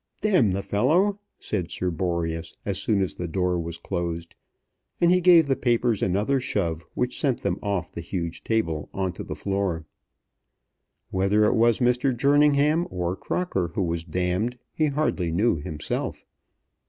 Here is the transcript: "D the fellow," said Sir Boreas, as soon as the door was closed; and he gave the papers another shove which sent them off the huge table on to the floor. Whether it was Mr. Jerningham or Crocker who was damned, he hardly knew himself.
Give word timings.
"D 0.21 0.31
the 0.31 0.63
fellow," 0.63 1.19
said 1.37 1.69
Sir 1.69 1.91
Boreas, 1.91 2.57
as 2.65 2.79
soon 2.79 3.03
as 3.03 3.13
the 3.13 3.27
door 3.27 3.59
was 3.59 3.77
closed; 3.77 4.35
and 4.99 5.11
he 5.11 5.21
gave 5.21 5.45
the 5.45 5.55
papers 5.55 6.01
another 6.01 6.39
shove 6.39 6.83
which 6.95 7.21
sent 7.21 7.43
them 7.43 7.59
off 7.61 7.91
the 7.91 8.01
huge 8.01 8.43
table 8.43 8.89
on 8.95 9.13
to 9.13 9.23
the 9.23 9.35
floor. 9.35 9.85
Whether 11.11 11.45
it 11.45 11.53
was 11.53 11.77
Mr. 11.77 12.17
Jerningham 12.17 12.87
or 12.89 13.15
Crocker 13.15 13.73
who 13.75 13.83
was 13.83 14.03
damned, 14.03 14.57
he 14.73 14.87
hardly 14.87 15.31
knew 15.31 15.57
himself. 15.57 16.25